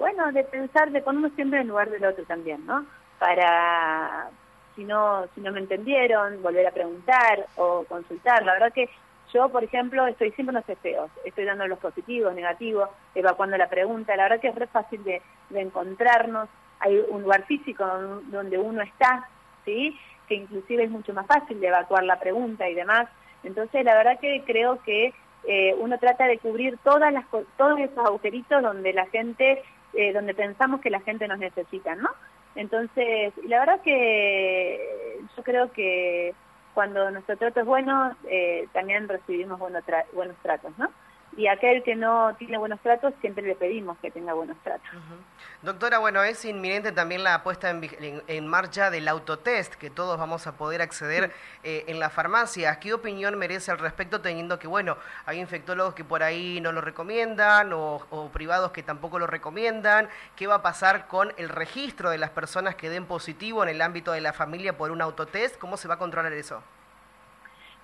bueno, 0.01 0.33
de 0.33 0.43
pensar, 0.43 0.91
de 0.91 1.01
ponernos 1.01 1.31
siempre 1.35 1.61
en 1.61 1.69
lugar 1.69 1.89
del 1.91 2.05
otro 2.05 2.25
también, 2.25 2.67
¿no? 2.67 2.85
Para, 3.21 4.29
si 4.75 4.83
no, 4.83 5.27
si 5.33 5.41
no 5.41 5.53
me 5.53 5.61
entendieron, 5.61 6.43
volver 6.43 6.67
a 6.67 6.73
preguntar 6.73 7.47
o 7.55 7.85
consultar, 7.89 8.45
la 8.45 8.55
verdad 8.55 8.73
que 8.73 8.91
Yo, 9.33 9.49
por 9.51 9.63
ejemplo, 9.63 10.07
estoy 10.07 10.31
siempre 10.31 10.53
en 10.53 10.57
los 10.57 10.65
testeos, 10.65 11.11
estoy 11.25 11.45
dando 11.45 11.67
los 11.67 11.79
positivos, 11.79 12.35
negativos, 12.35 12.89
evacuando 13.15 13.57
la 13.57 13.69
pregunta. 13.69 14.17
La 14.17 14.25
verdad 14.25 14.41
que 14.41 14.49
es 14.49 14.55
re 14.55 14.67
fácil 14.67 15.05
de, 15.05 15.21
encontrarnos. 15.55 16.49
Hay 16.81 16.99
un 17.09 17.23
lugar 17.23 17.45
físico 17.45 17.85
donde 18.27 18.59
uno 18.59 18.83
está, 18.83 19.29
¿sí? 19.65 19.99
que 20.29 20.35
inclusive 20.35 20.85
es 20.85 20.91
mucho 20.91 21.13
más 21.13 21.27
fácil 21.27 21.59
de 21.61 21.69
evacuar 21.69 22.05
la 22.05 22.21
pregunta 22.21 22.69
y 22.69 22.75
demás. 22.75 23.09
Entonces, 23.43 23.85
la 23.85 23.95
verdad 23.95 24.19
que 24.21 24.43
creo 24.47 24.81
que 24.83 25.13
eh, 25.45 25.75
uno 25.79 25.99
trata 25.99 26.27
de 26.27 26.39
cubrir 26.39 26.79
todas 26.85 27.13
las, 27.13 27.25
todos 27.57 27.81
esos 27.81 28.05
agujeritos 28.05 28.63
donde 28.63 28.93
la 28.93 29.07
gente, 29.07 29.63
eh, 29.95 30.13
donde 30.13 30.35
pensamos 30.35 30.81
que 30.81 30.91
la 30.91 31.01
gente 31.01 31.27
nos 31.27 31.39
necesita, 31.39 31.95
¿no? 31.95 32.11
Entonces, 32.55 33.33
la 33.45 33.61
verdad 33.61 33.81
que 33.83 35.19
yo 35.37 35.43
creo 35.43 35.73
que 35.73 36.35
cuando 36.79 37.11
nuestro 37.11 37.37
trato 37.37 37.59
es 37.59 37.67
bueno, 37.67 38.15
eh, 38.31 38.69
también 38.73 39.09
recibimos 39.09 39.59
buenos, 39.59 39.83
buenos 40.13 40.37
tratos, 40.37 40.79
¿no? 40.79 40.89
Y 41.39 41.47
aquel 41.47 41.85
que 41.85 41.95
no 41.95 42.35
tiene 42.37 42.59
buenos 42.59 42.81
tratos 42.81 43.15
siempre 43.21 43.47
le 43.47 43.55
pedimos 43.55 43.97
que 43.99 44.11
tenga 44.11 44.35
buenos 44.35 44.57
tratos. 44.59 44.91
Doctora, 45.63 45.99
bueno, 45.99 46.23
es 46.25 46.45
inminente 46.45 46.91
también 46.91 47.23
la 47.23 47.43
puesta 47.45 47.71
en, 47.71 48.47
marcha 48.47 48.91
del 48.91 49.07
autotest 49.07 49.75
que 49.75 49.89
todos 49.89 50.19
vamos 50.19 50.49
a 50.49 50.53
poder 50.53 50.83
acceder 50.83 51.33
eh, 51.63 51.85
en 51.87 52.01
la 52.01 52.11
farmacia. 52.11 52.79
¿Qué 52.81 52.93
opinión 52.93 53.39
merece 53.39 53.71
al 53.71 53.79
respecto 53.79 54.21
teniendo 54.21 54.59
que, 54.59 54.67
bueno, 54.67 54.97
hay 55.27 55.39
infectólogos 55.39 55.95
que 55.95 56.05
por 56.05 56.25
ahí 56.25 56.61
no 56.61 56.73
lo 56.73 56.81
recomiendan 56.81 57.73
o, 57.73 58.05
o 58.11 58.29
privados 58.31 58.73
que 58.73 58.83
tampoco 58.83 59.21
lo 59.21 59.29
recomiendan? 59.29 60.09
¿Qué 60.37 60.49
va 60.49 60.57
a 60.57 60.63
pasar 60.63 61.07
con 61.07 61.33
el 61.37 61.49
registro 61.49 62.11
de 62.11 62.19
las 62.19 62.31
personas 62.31 62.75
que 62.75 62.91
den 62.91 63.05
positivo 63.05 63.63
en 63.63 63.69
el 63.69 63.81
ámbito 63.81 64.11
de 64.11 64.21
la 64.21 64.33
familia 64.33 64.77
por 64.77 64.91
un 64.91 65.03
autotest? 65.03 65.57
¿Cómo 65.59 65.77
se 65.77 65.87
va 65.87 65.95
a 65.95 65.99
controlar 65.99 66.33
eso? 66.33 66.63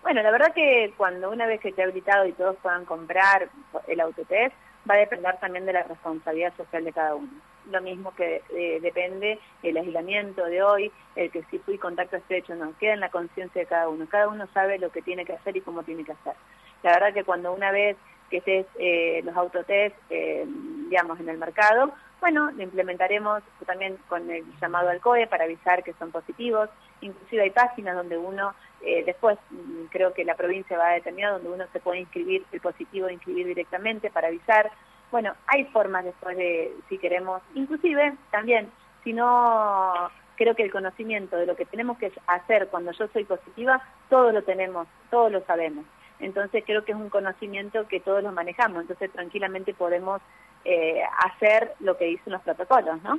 Bueno, 0.05 0.21
la 0.21 0.31
verdad 0.31 0.53
que 0.53 0.93
cuando 0.99 1.31
una 1.31 1.47
vez 1.47 1.63
que 1.63 1.71
esté 1.71 1.83
habilitado 1.83 2.27
y 2.27 2.33
todos 2.33 2.57
puedan 2.57 2.85
comprar 2.85 3.49
el 3.89 4.01
autotest, 4.01 4.55
va 4.89 4.97
a 4.97 4.99
depender 4.99 5.39
también 5.39 5.65
de 5.65 5.73
la 5.73 5.83
responsabilidad 5.83 6.53
social 6.59 6.85
de 6.85 6.93
cada 6.93 7.15
uno. 7.15 7.31
Lo 7.71 7.81
mismo 7.81 8.15
que 8.15 8.43
eh, 8.51 8.81
depende 8.83 9.39
el 9.63 9.79
aislamiento 9.79 10.45
de 10.45 10.63
hoy, 10.63 10.93
el 11.17 11.31
que 11.31 11.43
si 11.45 11.59
fui 11.59 11.79
contacto 11.79 12.19
estrecho 12.19 12.55
no, 12.55 12.77
queda 12.79 12.93
en 12.93 13.01
la 13.01 13.09
conciencia 13.09 13.63
de 13.63 13.67
cada 13.67 13.89
uno. 13.89 14.07
Cada 14.07 14.29
uno 14.29 14.47
sabe 14.53 14.79
lo 14.79 14.91
que 14.91 15.01
tiene 15.01 15.25
que 15.25 15.33
hacer 15.33 15.57
y 15.57 15.63
cómo 15.63 15.83
tiene 15.83 16.05
que 16.05 16.13
hacer. 16.13 16.35
La 16.83 16.93
verdad 16.93 17.15
que 17.15 17.25
cuando 17.25 17.55
una 17.55 17.71
vez 17.71 17.97
que 18.29 18.37
estés 18.37 18.67
eh, 18.79 19.23
los 19.25 19.35
autotest, 19.35 19.97
eh, 20.11 20.45
digamos, 20.91 21.19
en 21.19 21.31
el 21.31 21.39
mercado, 21.39 21.95
bueno, 22.21 22.51
lo 22.51 22.63
implementaremos 22.63 23.43
también 23.67 23.97
con 24.09 24.31
el 24.31 24.45
llamado 24.61 24.89
al 24.89 25.01
COE 25.01 25.27
para 25.27 25.45
avisar 25.45 25.83
que 25.83 25.93
son 25.95 26.11
positivos. 26.11 26.69
Inclusive 27.01 27.43
hay 27.43 27.51
páginas 27.51 27.97
donde 27.97 28.17
uno, 28.17 28.55
eh, 28.85 29.03
después 29.05 29.39
mm, 29.51 29.87
creo 29.91 30.13
que 30.13 30.25
la 30.25 30.35
provincia 30.35 30.79
va 30.79 30.89
a 30.89 30.95
determinar, 30.95 31.33
donde 31.33 31.51
uno 31.51 31.65
se 31.73 31.81
puede 31.81 32.01
inscribir, 32.01 32.45
el 32.53 32.61
positivo 32.61 33.09
inscribir 33.09 33.47
directamente 33.47 34.11
para 34.11 34.29
avisar. 34.29 34.71
Bueno, 35.11 35.35
hay 35.47 35.65
formas 35.65 36.05
después 36.05 36.37
de, 36.37 36.73
si 36.89 36.99
queremos, 36.99 37.43
inclusive 37.55 38.15
también, 38.31 38.69
si 39.03 39.13
no 39.13 40.11
creo 40.37 40.55
que 40.55 40.65
el 40.65 40.73
conocimiento 40.73 41.37
de 41.37 41.47
lo 41.47 41.57
que 41.57 41.65
tenemos 41.65 41.99
que 41.99 42.13
hacer 42.27 42.69
cuando 42.69 42.93
yo 42.93 43.07
soy 43.09 43.25
positiva, 43.25 43.81
todos 44.09 44.35
lo 44.35 44.43
tenemos, 44.43 44.87
todos 45.11 45.31
lo 45.31 45.41
sabemos. 45.45 45.85
Entonces 46.21 46.65
creo 46.67 46.85
que 46.85 46.93
es 46.93 46.99
un 46.99 47.11
conocimiento 47.11 47.87
que 47.89 48.01
todos 48.01 48.23
lo 48.23 48.33
manejamos, 48.33 48.83
entonces 48.83 49.11
tranquilamente 49.13 49.75
podemos 49.75 50.21
eh, 50.65 51.03
hacer 51.19 51.75
lo 51.81 51.97
que 51.97 52.07
dicen 52.07 52.33
los 52.33 52.43
protocolos, 52.43 53.03
¿no? 53.03 53.19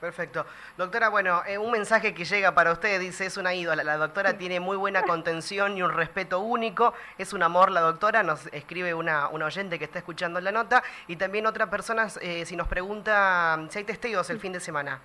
Perfecto. 0.00 0.44
Doctora, 0.76 1.08
bueno, 1.08 1.42
eh, 1.46 1.56
un 1.56 1.70
mensaje 1.70 2.12
que 2.12 2.24
llega 2.24 2.52
para 2.52 2.72
usted, 2.72 3.00
dice, 3.00 3.26
es 3.26 3.38
una 3.38 3.54
ídola. 3.54 3.82
La 3.82 3.96
doctora 3.96 4.36
tiene 4.36 4.60
muy 4.60 4.76
buena 4.76 5.02
contención 5.06 5.76
y 5.78 5.82
un 5.82 5.92
respeto 5.92 6.40
único. 6.40 6.92
Es 7.16 7.32
un 7.32 7.42
amor 7.42 7.70
la 7.70 7.80
doctora, 7.80 8.22
nos 8.22 8.46
escribe 8.48 8.92
una, 8.92 9.28
una 9.28 9.46
oyente 9.46 9.78
que 9.78 9.86
está 9.86 9.98
escuchando 9.98 10.40
la 10.40 10.52
nota. 10.52 10.82
Y 11.06 11.16
también 11.16 11.46
otra 11.46 11.70
persona, 11.70 12.08
eh, 12.20 12.44
si 12.44 12.56
nos 12.56 12.68
pregunta 12.68 13.58
si 13.70 13.78
hay 13.78 13.84
testeos 13.84 14.28
el 14.28 14.38
fin 14.38 14.52
de 14.52 14.60
semana. 14.60 15.00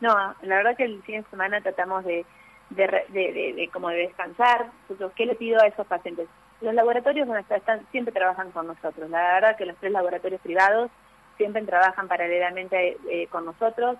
No, 0.00 0.14
la 0.42 0.56
verdad 0.56 0.76
que 0.76 0.84
el 0.84 1.02
fin 1.02 1.22
de 1.22 1.28
semana 1.28 1.60
tratamos 1.60 2.04
de, 2.04 2.24
de, 2.70 2.86
de, 3.08 3.70
como 3.72 3.88
de 3.88 3.98
descansar. 3.98 4.66
¿Qué 5.16 5.26
le 5.26 5.34
pido 5.34 5.60
a 5.60 5.66
esos 5.66 5.86
pacientes? 5.86 6.28
Los 6.60 6.74
laboratorios 6.74 7.28
están, 7.50 7.84
siempre 7.90 8.12
trabajan 8.12 8.50
con 8.52 8.66
nosotros. 8.68 9.10
La 9.10 9.34
verdad 9.34 9.56
que 9.56 9.66
los 9.66 9.76
tres 9.76 9.92
laboratorios 9.92 10.40
privados 10.40 10.90
siempre 11.40 11.62
trabajan 11.62 12.06
paralelamente 12.06 12.98
eh, 13.08 13.26
con 13.28 13.46
nosotros. 13.46 13.96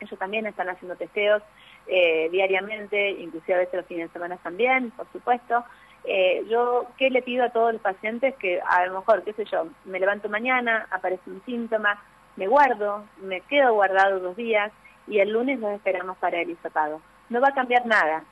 Ellos 0.00 0.18
también 0.18 0.46
están 0.46 0.68
haciendo 0.68 0.96
testeos 0.96 1.40
eh, 1.86 2.28
diariamente, 2.32 3.10
inclusive 3.10 3.54
a 3.54 3.58
veces 3.58 3.74
los 3.74 3.86
fines 3.86 4.08
de 4.08 4.12
semana 4.12 4.36
también, 4.38 4.90
por 4.90 5.06
supuesto. 5.12 5.64
Eh, 6.02 6.44
yo, 6.50 6.86
¿qué 6.98 7.08
le 7.10 7.22
pido 7.22 7.44
a 7.44 7.50
todos 7.50 7.72
los 7.72 7.80
pacientes? 7.82 8.34
Que 8.34 8.60
a 8.60 8.84
lo 8.86 8.98
mejor, 8.98 9.22
qué 9.22 9.32
sé 9.32 9.44
yo, 9.44 9.68
me 9.84 10.00
levanto 10.00 10.28
mañana, 10.28 10.88
aparece 10.90 11.30
un 11.30 11.40
síntoma, 11.44 12.02
me 12.34 12.48
guardo, 12.48 13.04
me 13.22 13.42
quedo 13.42 13.74
guardado 13.74 14.18
dos 14.18 14.34
días 14.36 14.72
y 15.06 15.20
el 15.20 15.30
lunes 15.30 15.60
nos 15.60 15.70
esperamos 15.70 16.16
para 16.18 16.40
el 16.40 16.50
hisopado. 16.50 17.00
No 17.28 17.40
va 17.40 17.48
a 17.48 17.54
cambiar 17.54 17.86
nada, 17.86 18.24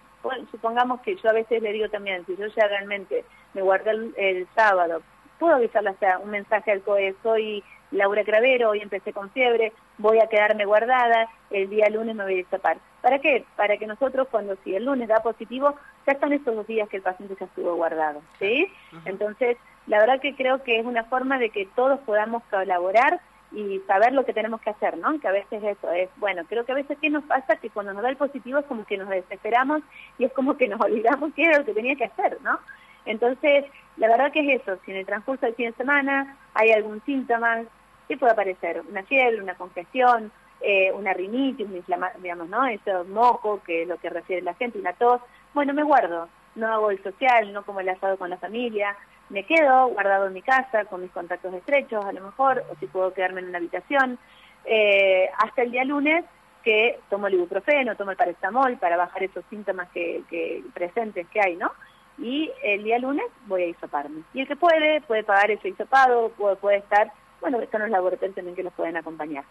supongamos 0.51 1.01
que 1.03 1.15
yo 1.17 1.31
a 1.31 1.33
veces 1.33 1.63
le 1.63 1.73
digo 1.73 1.89
también, 1.89 2.27
si 2.27 2.37
yo 2.37 2.47
ya 2.49 2.67
realmente 2.67 3.25
me 3.55 3.63
guardé 3.63 3.93
el, 4.17 4.47
sábado, 4.57 5.03
puedo 5.45 5.57
avisarle 5.57 5.91
hasta 5.91 6.19
un 6.21 6.31
mensaje 6.31 6.73
al 6.73 6.81
COE, 6.81 7.15
soy 7.23 7.63
Laura 7.91 8.25
Cravero, 8.25 8.71
hoy 8.71 8.81
empecé 8.81 9.13
con 9.13 9.29
fiebre, 9.29 9.75
voy 9.99 10.19
a 10.19 10.27
quedarme 10.27 10.65
guardada, 10.65 11.29
el 11.51 11.69
día 11.69 11.91
lunes 11.91 12.17
me 12.17 12.25
voy 12.25 12.33
a 12.33 12.37
destapar. 12.37 12.79
¿Para 13.03 13.19
qué? 13.19 13.45
Para 13.55 13.77
que 13.77 13.87
nosotros 13.87 14.27
cuando 14.31 14.57
si 14.65 14.75
el 14.75 14.87
lunes 14.87 15.07
da 15.07 15.21
positivo, 15.21 15.75
ya 16.07 16.13
están 16.15 16.33
estos 16.33 16.57
dos 16.57 16.67
días 16.67 16.89
que 16.89 16.97
el 16.97 17.03
paciente 17.03 17.37
ya 17.39 17.45
estuvo 17.45 17.75
guardado, 17.75 18.23
¿sí? 18.39 18.73
Entonces, 19.05 19.59
la 19.87 19.99
verdad 19.99 20.19
que 20.19 20.35
creo 20.35 20.63
que 20.63 20.81
es 20.81 20.87
una 20.87 21.05
forma 21.05 21.39
de 21.39 21.51
que 21.51 21.69
todos 21.77 22.01
podamos 22.01 22.43
colaborar 22.45 23.21
y 23.53 23.81
saber 23.87 24.15
lo 24.15 24.25
que 24.25 24.33
tenemos 24.33 24.63
que 24.63 24.71
hacer, 24.71 24.97
¿no? 24.97 25.21
Que 25.21 25.29
a 25.29 25.33
veces 25.33 25.63
eso 25.63 25.93
es, 25.93 26.09
bueno, 26.17 26.45
creo 26.49 26.65
que 26.65 26.73
a 26.73 26.77
veces 26.77 26.97
qué 26.99 27.11
nos 27.11 27.25
pasa 27.25 27.57
que 27.57 27.69
cuando 27.69 27.93
nos 27.93 28.03
da 28.03 28.09
el 28.09 28.17
positivo 28.17 28.61
es 28.61 28.65
como 28.65 28.87
que 28.87 28.97
nos 28.97 29.11
desesperamos 29.11 29.83
y 30.17 30.25
es 30.25 30.33
como 30.33 30.57
que 30.57 30.69
nos 30.69 30.81
olvidamos 30.81 31.35
qué 31.35 31.45
era 31.45 31.59
lo 31.59 31.67
que 31.67 31.75
tenía 31.75 31.97
que 31.97 32.05
hacer, 32.05 32.39
¿no? 32.43 32.59
Entonces, 33.07 33.65
la 33.97 34.09
verdad 34.09 34.33
que 34.33 34.41
es 34.41 34.63
eso, 34.63 34.77
si 34.85 34.91
en 34.91 34.99
el 34.99 35.07
transcurso 35.07 35.47
del 35.47 35.55
fin 35.55 35.67
de 35.67 35.77
semana 35.77 36.37
hay 36.55 36.73
algún 36.73 37.01
síntoma, 37.03 37.63
¿qué 38.09 38.17
puede 38.17 38.33
aparecer? 38.33 38.83
Una 38.89 39.03
fiebre, 39.03 39.43
una 39.43 39.55
congestión, 39.55 40.31
eh, 40.61 40.91
una 40.93 41.13
rinitis, 41.13 41.67
un 41.67 41.77
inflamación, 41.77 42.23
digamos, 42.23 42.49
¿no? 42.49 42.67
Eso 42.67 43.05
moco, 43.05 43.61
que 43.65 43.83
es 43.83 43.89
lo 43.89 43.97
que 43.99 44.11
refiere 44.11 44.43
la 44.43 44.55
gente, 44.55 44.79
una 44.79 44.93
tos, 44.93 45.21
bueno, 45.53 45.75
me 45.75 45.83
guardo, 45.83 46.29
no 46.55 46.73
hago 46.73 46.91
el 46.91 47.03
social, 47.03 47.53
no 47.53 47.65
como 47.65 47.81
el 47.81 47.89
asado 47.89 48.17
con 48.17 48.31
la 48.31 48.37
familia, 48.37 48.97
me 49.29 49.45
quedo 49.45 49.89
guardado 49.89 50.27
en 50.27 50.33
mi 50.33 50.43
casa 50.43 50.85
con 50.85 51.03
mis 51.03 51.11
contactos 51.11 51.55
estrechos 51.55 52.05
a 52.05 52.13
lo 52.13 52.21
mejor, 52.21 52.65
o 52.71 52.75
si 52.77 52.87
puedo 52.87 53.13
quedarme 53.13 53.41
en 53.41 53.49
una 53.49 53.59
habitación, 53.59 54.19
eh, 54.65 55.29
hasta 55.39 55.63
el 55.63 55.71
día 55.71 55.85
lunes 55.85 56.25
que 56.63 56.99
tomo 57.11 57.27
el 57.27 57.35
ibuprofeno, 57.35 57.95
tomo 57.95 58.11
el 58.11 58.17
paracetamol 58.17 58.79
para 58.79 58.97
bajar 58.97 59.23
esos 59.23 59.45
síntomas 59.51 59.89
que, 59.91 60.63
presentes 60.73 61.27
que 61.29 61.41
hay, 61.41 61.57
¿no? 61.57 61.71
Y 62.19 62.51
el 62.63 62.85
día 62.85 62.99
lunes 62.99 63.27
voy 63.47 63.63
a 63.63 63.67
hisoparme. 63.67 64.23
Y 64.33 64.41
el 64.41 64.49
que 64.49 64.57
puede, 64.57 65.01
puede 65.01 65.25
pagar 65.25 65.51
ese 65.51 65.69
hisopado, 65.69 66.31
puede, 66.31 66.57
puede 66.57 66.77
estar, 66.79 67.11
bueno, 67.41 67.61
están 67.61 67.83
los 67.83 67.91
laboratorios 67.91 68.35
también 68.35 68.55
que 68.57 68.63
los 68.63 68.73
pueden 68.73 68.97
acompañar. 68.97 69.45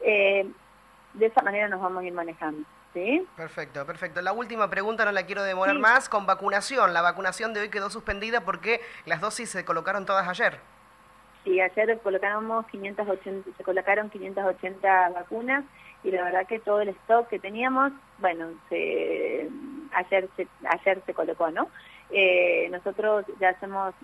Eh, 0.00 0.46
de 1.14 1.26
esa 1.26 1.42
manera 1.42 1.68
nos 1.68 1.80
vamos 1.80 2.02
a 2.02 2.06
ir 2.06 2.12
manejando. 2.12 2.66
¿Sí? 2.92 3.24
Perfecto, 3.36 3.86
perfecto. 3.86 4.20
La 4.20 4.32
última 4.32 4.68
pregunta 4.68 5.04
no 5.04 5.12
la 5.12 5.24
quiero 5.24 5.44
demorar 5.44 5.78
más. 5.78 6.08
Con 6.08 6.26
vacunación, 6.26 6.92
la 6.92 7.02
vacunación 7.02 7.54
de 7.54 7.60
hoy 7.60 7.68
quedó 7.68 7.88
suspendida 7.88 8.40
porque 8.40 8.80
las 9.06 9.20
dosis 9.20 9.48
se 9.48 9.64
colocaron 9.64 10.06
todas 10.06 10.26
ayer. 10.26 10.58
Sí, 11.44 11.60
ayer 11.60 11.98
colocamos 12.02 12.66
580, 12.66 13.50
se 13.56 13.64
colocaron 13.64 14.10
580 14.10 15.10
vacunas 15.10 15.64
y 16.02 16.10
la 16.10 16.24
verdad 16.24 16.46
que 16.46 16.58
todo 16.58 16.80
el 16.80 16.88
stock 16.88 17.28
que 17.28 17.38
teníamos, 17.38 17.92
bueno, 18.18 18.48
se, 18.68 19.48
ayer, 19.92 20.28
se, 20.36 20.48
ayer 20.68 21.00
se 21.06 21.14
colocó, 21.14 21.50
¿no? 21.50 21.68
Eh, 22.12 22.68
nosotros 22.70 23.24
ya 23.40 23.50
hacemos, 23.50 23.94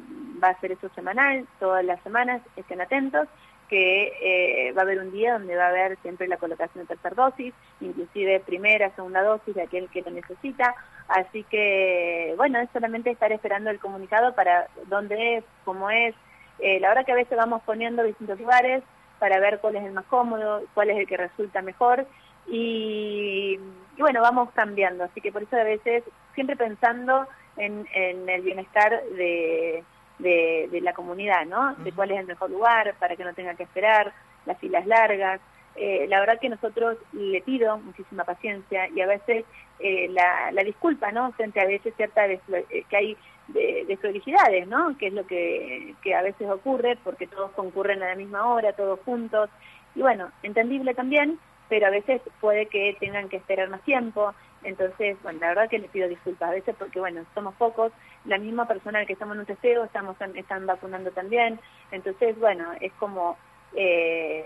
va 0.43 0.49
a 0.49 0.61
ser 0.61 0.73
eso 0.73 0.89
semanal, 0.95 1.47
todas 1.59 1.85
las 1.85 2.01
semanas, 2.03 2.43
estén 2.57 2.81
atentos 2.81 3.29
que 3.69 4.13
eh, 4.21 4.73
va 4.73 4.83
a 4.83 4.85
haber 4.85 5.01
un 5.01 5.11
día 5.11 5.33
donde 5.33 5.57
va 5.57 5.67
a 5.67 5.71
haber 5.71 5.97
siempre 5.99 6.29
la 6.29 6.37
colocación 6.37 6.85
de 6.85 6.89
tercera 6.89 7.15
dosis, 7.15 7.53
inclusive 7.81 8.41
primera, 8.41 8.91
segunda 8.91 9.23
dosis 9.23 9.55
de 9.55 9.63
aquel 9.63 9.89
que 9.89 10.03
lo 10.03 10.11
necesita. 10.11 10.75
Así 11.09 11.45
que, 11.45 12.35
bueno, 12.37 12.59
es 12.59 12.69
solamente 12.71 13.11
estar 13.11 13.33
esperando 13.33 13.71
el 13.71 13.79
comunicado 13.79 14.35
para 14.35 14.67
dónde 14.87 15.37
es, 15.37 15.45
cómo 15.65 15.91
es. 15.91 16.15
Eh, 16.59 16.81
la 16.81 16.89
verdad 16.89 17.05
que 17.05 17.13
a 17.13 17.17
veces 17.17 17.37
vamos 17.37 17.63
poniendo 17.65 18.03
distintos 18.03 18.41
lugares 18.41 18.83
para 19.19 19.39
ver 19.39 19.59
cuál 19.61 19.77
es 19.77 19.85
el 19.85 19.93
más 19.93 20.05
cómodo, 20.07 20.63
cuál 20.75 20.91
es 20.91 20.99
el 20.99 21.07
que 21.07 21.17
resulta 21.17 21.63
mejor. 21.63 22.07
Y, 22.49 23.59
bueno, 23.99 24.21
vamos 24.21 24.51
cambiando. 24.53 25.05
Así 25.05 25.21
que 25.21 25.33
por 25.33 25.43
eso 25.43 25.57
a 25.57 25.65
veces 25.65 26.05
siempre 26.35 26.57
pensando 26.57 27.27
en 27.57 27.87
el 28.29 28.43
bienestar 28.43 29.03
de 29.17 29.83
de, 30.19 30.81
la 30.83 30.93
comunidad, 30.93 31.45
¿no? 31.47 31.75
De 31.77 31.93
cuál 31.93 32.11
es 32.11 32.21
el 32.21 32.27
mejor 32.27 32.51
lugar 32.51 32.95
para 32.99 33.17
que 33.17 33.25
no 33.25 33.35
tenga 33.35 33.55
que 33.55 33.65
esperar, 33.65 34.13
las 34.45 34.59
filas 34.59 34.87
largas. 34.87 35.41
eh, 35.77 36.07
la 36.09 36.21
verdad 36.21 36.39
que 36.41 36.49
nosotros 36.49 36.97
le 37.13 37.43
pido 37.43 37.77
muchísima 37.79 38.25
paciencia 38.25 38.89
y 38.89 39.01
a 39.03 39.07
veces 39.07 39.45
eh, 39.79 40.09
la, 40.11 40.51
la, 40.53 40.65
disculpa, 40.65 41.13
¿no? 41.13 41.33
Frente 41.33 41.61
a 41.61 41.67
veces 41.67 41.95
cierta 41.97 42.27
eh, 42.27 42.41
que 42.89 42.97
hay 42.97 43.17
de, 43.49 43.85
de 43.87 44.67
¿no? 44.67 44.97
Que 44.97 45.09
es 45.09 45.13
lo 45.13 45.27
que, 45.27 45.95
que 46.03 46.15
a 46.15 46.23
veces 46.23 46.49
ocurre 46.49 46.97
porque 47.05 47.27
todos 47.27 47.51
concurren 47.51 48.03
a 48.03 48.09
la 48.09 48.15
misma 48.15 48.47
hora, 48.49 48.73
todos 48.73 49.01
juntos. 49.05 49.51
Y 49.95 50.01
bueno, 50.01 50.31
entendible 50.43 50.95
también, 50.95 51.39
pero 51.69 51.89
a 51.89 51.91
veces 51.91 52.23
puede 52.41 52.67
que 52.67 52.97
tengan 52.99 53.29
que 53.29 53.37
esperar 53.37 53.69
más 53.69 53.83
tiempo. 53.83 54.35
Entonces, 54.67 55.17
bueno, 55.23 55.39
la 55.41 55.49
verdad 55.49 55.71
que 55.71 55.79
le 55.79 55.89
pido 55.89 56.09
disculpas 56.09 56.49
a 56.49 56.53
veces 56.53 56.75
porque, 56.77 56.99
bueno, 56.99 57.25
somos 57.35 57.55
pocos. 57.55 57.93
La 58.25 58.37
misma 58.39 58.67
persona 58.67 59.07
que 59.07 59.13
estamos 59.13 59.35
en 59.35 59.41
un 59.41 59.47
testeo, 59.47 59.85
estamos 59.85 60.17
están 60.35 60.67
vacunando 60.67 61.13
también. 61.13 61.61
Entonces, 61.93 62.39
bueno, 62.39 62.73
es 62.81 62.93
como 62.95 63.39
eh, 63.75 64.45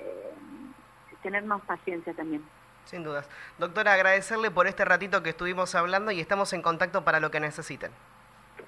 tener 1.22 1.42
más 1.44 1.62
paciencia 1.62 2.12
también. 2.12 2.42
Sin 2.84 3.02
dudas. 3.02 3.26
Doctora, 3.58 3.94
agradecerle 3.94 4.50
por 4.50 4.66
este 4.66 4.84
ratito 4.84 5.22
que 5.22 5.30
estuvimos 5.30 5.74
hablando 5.74 6.10
y 6.10 6.20
estamos 6.20 6.52
en 6.52 6.60
contacto 6.60 7.02
para 7.02 7.18
lo 7.18 7.30
que 7.30 7.40
necesiten. 7.40 7.90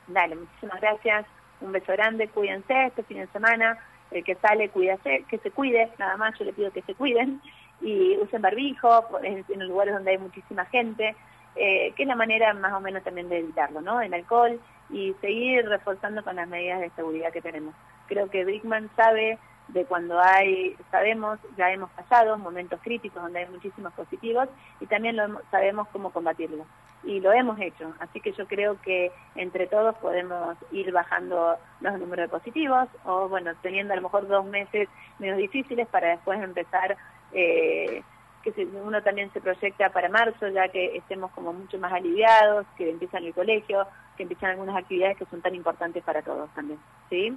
Dale, 0.06 0.37
muchísimas 0.37 0.80
gracias. 0.80 1.26
Un 1.61 1.73
beso 1.73 1.92
grande, 1.92 2.28
cuídense 2.28 2.87
este 2.87 3.02
fin 3.02 3.18
de 3.18 3.26
semana. 3.26 3.78
El 4.11 4.25
que 4.25 4.37
sale, 4.37 4.71
cuídase, 4.71 5.25
que 5.28 5.38
se 5.38 5.50
cuide, 5.50 5.90
nada 5.99 6.16
más 6.16 6.38
yo 6.38 6.44
le 6.47 6.52
pido 6.52 6.71
que 6.71 6.82
se 6.82 6.94
cuiden 6.94 7.40
y 7.82 8.16
usen 8.18 8.40
barbijo 8.40 9.04
en, 9.23 9.44
los 9.49 9.68
lugares 9.68 9.94
donde 9.94 10.12
hay 10.12 10.18
muchísima 10.18 10.64
gente, 10.66 11.16
eh, 11.56 11.92
que 11.97 12.02
es 12.02 12.09
la 12.09 12.16
manera 12.16 12.52
más 12.54 12.73
o 12.73 12.80
menos 12.80 13.02
también 13.02 13.28
de 13.28 13.38
evitarlo, 13.38 13.80
¿no? 13.80 14.00
El 14.00 14.14
alcohol 14.14 14.59
y 14.90 15.14
seguir 15.21 15.66
reforzando 15.68 16.23
con 16.23 16.37
las 16.37 16.49
medidas 16.49 16.80
de 16.80 16.90
seguridad 16.90 17.32
que 17.32 17.42
tenemos. 17.42 17.75
Creo 18.06 18.28
que 18.28 18.44
Brickman 18.44 18.90
sabe 18.94 19.38
de 19.68 19.85
cuando 19.85 20.21
hay, 20.21 20.76
sabemos, 20.90 21.38
ya 21.56 21.71
hemos 21.71 21.90
pasado 21.90 22.37
momentos 22.37 22.80
críticos 22.82 23.23
donde 23.23 23.40
hay 23.40 23.49
muchísimos 23.49 23.92
positivos 23.94 24.49
y 24.80 24.87
también 24.87 25.16
lo, 25.16 25.40
sabemos 25.50 25.88
cómo 25.88 26.11
combatirlo. 26.11 26.66
Y 27.04 27.18
lo 27.18 27.32
hemos 27.32 27.59
hecho, 27.59 27.92
así 27.99 28.21
que 28.21 28.32
yo 28.32 28.47
creo 28.47 28.80
que 28.80 29.11
entre 29.35 29.66
todos 29.66 29.97
podemos 29.97 30.56
ir 30.71 30.92
bajando 30.92 31.56
los 31.80 31.99
números 31.99 32.26
de 32.26 32.28
positivos 32.28 32.88
o, 33.04 33.28
bueno, 33.28 33.50
teniendo 33.61 33.92
a 33.92 33.97
lo 33.97 34.02
mejor 34.02 34.28
dos 34.28 34.44
meses 34.44 34.88
menos 35.18 35.38
difíciles 35.38 35.88
para 35.88 36.11
después 36.11 36.40
empezar, 36.40 36.97
eh, 37.32 38.04
que 38.42 38.52
uno 38.64 39.02
también 39.02 39.32
se 39.32 39.40
proyecta 39.40 39.90
para 39.90 40.08
marzo, 40.08 40.49
ya 40.49 40.68
que 40.68 40.96
estemos 40.96 41.30
como 41.32 41.52
mucho 41.52 41.78
más 41.78 41.92
aliviados, 41.92 42.66
que 42.76 42.90
empiezan 42.90 43.25
el 43.25 43.34
colegio, 43.34 43.87
que 44.16 44.25
empiezan 44.25 44.50
algunas 44.50 44.76
actividades 44.76 45.16
que 45.16 45.26
son 45.26 45.40
tan 45.40 45.54
importantes 45.54 46.02
para 46.02 46.22
todos 46.22 46.50
también. 46.54 46.78
¿Sí? 47.08 47.37